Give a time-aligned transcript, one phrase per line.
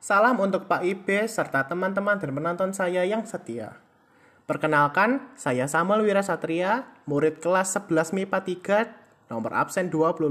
[0.00, 3.76] Salam untuk Pak Ibe serta teman-teman dan penonton saya yang setia.
[4.48, 8.40] Perkenalkan, saya Samuel Wira Satria, murid kelas 11 MIPA
[8.88, 10.24] 3, nomor absen 25.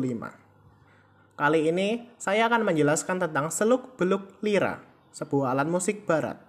[1.38, 4.82] Kali ini, saya akan menjelaskan tentang seluk-beluk lira,
[5.13, 6.41] sebuah alat musik barat.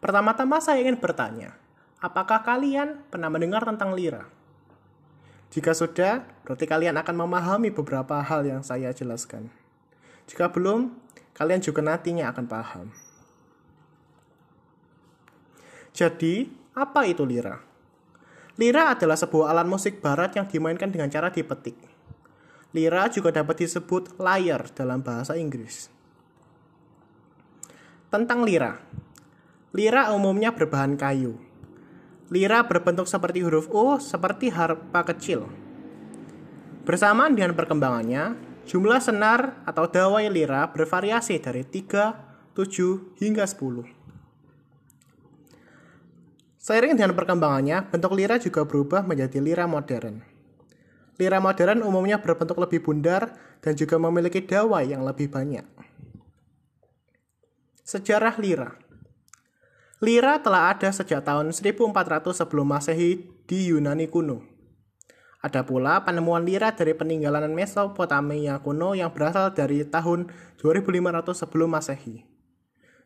[0.00, 1.52] Pertama-tama saya ingin bertanya,
[2.00, 4.24] apakah kalian pernah mendengar tentang lira?
[5.52, 9.52] Jika sudah, berarti kalian akan memahami beberapa hal yang saya jelaskan.
[10.24, 10.92] Jika belum,
[11.36, 12.86] kalian juga nantinya akan paham.
[15.94, 17.62] Jadi, apa itu lira?
[18.58, 21.74] Lira adalah sebuah alat musik barat yang dimainkan dengan cara dipetik.
[22.74, 25.90] Lira juga dapat disebut lyre dalam bahasa Inggris.
[28.10, 28.78] Tentang lira.
[29.74, 31.38] Lira umumnya berbahan kayu.
[32.30, 35.46] Lira berbentuk seperti huruf U seperti harpa kecil.
[36.86, 43.84] Bersamaan dengan perkembangannya, jumlah senar atau dawai lira bervariasi dari 3, 7, hingga 10.
[46.58, 50.24] Seiring dengan perkembangannya, bentuk lira juga berubah menjadi lira modern.
[51.20, 55.64] Lira modern umumnya berbentuk lebih bundar dan juga memiliki dawai yang lebih banyak.
[57.84, 58.84] Sejarah lira
[60.04, 64.53] Lira telah ada sejak tahun 1400 sebelum Masehi di Yunani kuno.
[65.44, 72.24] Ada pula penemuan lira dari peninggalan Mesopotamia kuno yang berasal dari tahun 2500 sebelum Masehi.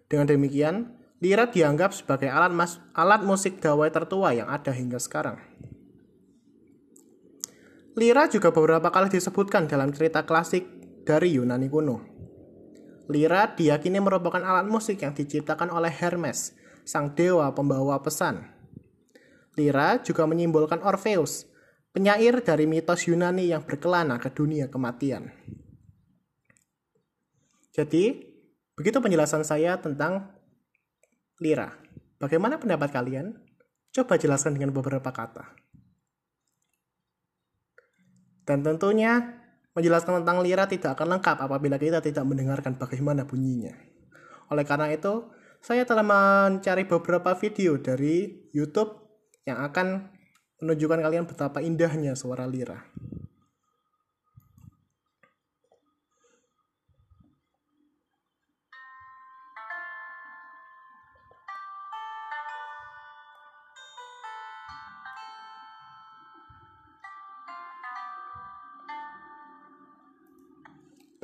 [0.07, 5.43] Dengan demikian, lira dianggap sebagai alat, mas alat musik dawai tertua yang ada hingga sekarang.
[7.99, 10.63] Lira juga beberapa kali disebutkan dalam cerita klasik
[11.03, 12.07] dari Yunani kuno.
[13.11, 16.55] Lira diyakini merupakan alat musik yang diciptakan oleh Hermes,
[16.87, 18.47] sang dewa pembawa pesan.
[19.59, 21.48] Lira juga menyimbolkan Orpheus,
[21.99, 25.35] penyair dari mitos Yunani yang berkelana ke dunia kematian.
[27.75, 28.23] Jadi,
[28.79, 30.31] begitu penjelasan saya tentang
[31.43, 31.75] lira.
[32.23, 33.35] Bagaimana pendapat kalian?
[33.91, 35.59] Coba jelaskan dengan beberapa kata.
[38.47, 39.43] Dan tentunya,
[39.75, 43.75] menjelaskan tentang lira tidak akan lengkap apabila kita tidak mendengarkan bagaimana bunyinya.
[44.55, 49.03] Oleh karena itu, saya telah mencari beberapa video dari YouTube
[49.51, 50.18] yang akan
[50.59, 52.83] menunjukkan kalian betapa indahnya suara lira.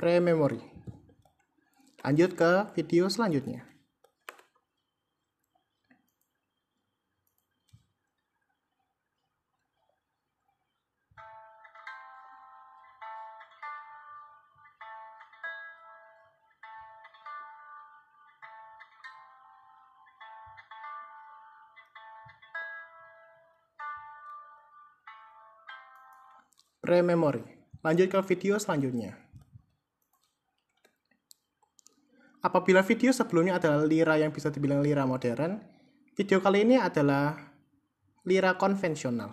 [0.05, 0.61] pre-memory.
[2.05, 3.74] Lanjut ke video selanjutnya.
[26.85, 27.41] Pre-memory.
[27.81, 29.17] Lanjut ke video selanjutnya.
[32.45, 35.65] Apabila video sebelumnya adalah lira yang bisa dibilang lira modern,
[36.13, 37.41] video kali ini adalah
[38.29, 39.33] lira konvensional.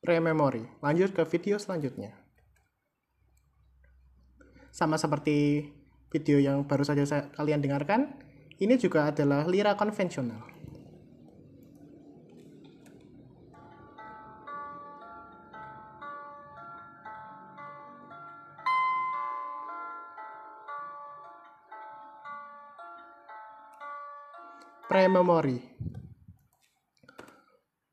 [0.00, 0.64] Pre-memory.
[0.80, 2.16] Lanjut ke video selanjutnya.
[4.72, 5.68] Sama seperti
[6.08, 8.16] video yang baru saja saya, kalian dengarkan,
[8.58, 10.48] ini juga adalah lira konvensional.
[24.90, 25.99] Pre-memory.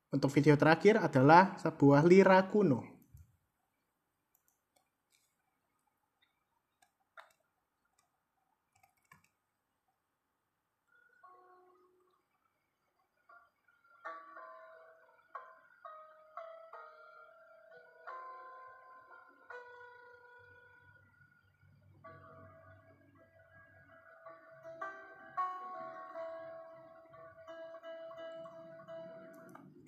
[0.08, 2.97] Untuk video terakhir adalah sebuah lira kuno.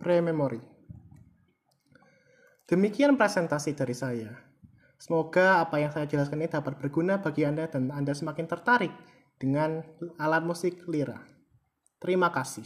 [0.00, 0.58] Pre-memory.
[2.64, 4.30] Demikian presentasi dari saya.
[4.96, 8.92] Semoga apa yang saya jelaskan ini dapat berguna bagi Anda dan Anda semakin tertarik
[9.40, 9.80] dengan
[10.20, 11.20] alat musik lira.
[12.00, 12.64] Terima kasih.